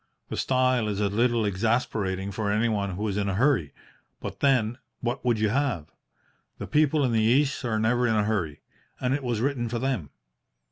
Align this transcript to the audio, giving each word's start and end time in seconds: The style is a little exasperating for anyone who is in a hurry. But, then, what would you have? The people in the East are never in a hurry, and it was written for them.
The 0.29 0.35
style 0.35 0.87
is 0.87 0.99
a 0.99 1.09
little 1.09 1.45
exasperating 1.45 2.31
for 2.31 2.49
anyone 2.49 2.95
who 2.95 3.07
is 3.07 3.17
in 3.17 3.29
a 3.29 3.35
hurry. 3.35 3.71
But, 4.19 4.39
then, 4.39 4.79
what 4.99 5.23
would 5.23 5.37
you 5.39 5.49
have? 5.49 5.91
The 6.57 6.65
people 6.65 7.03
in 7.05 7.11
the 7.11 7.19
East 7.21 7.63
are 7.65 7.77
never 7.77 8.07
in 8.07 8.15
a 8.15 8.23
hurry, 8.23 8.61
and 8.99 9.13
it 9.13 9.21
was 9.23 9.41
written 9.41 9.69
for 9.69 9.77
them. 9.77 10.09